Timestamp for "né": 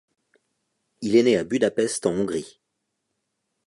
1.21-1.37